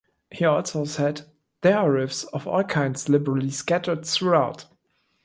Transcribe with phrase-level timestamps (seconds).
[0.31, 1.29] He also said
[1.61, 4.65] "there are riffs of all kinds liberally scattered throughout".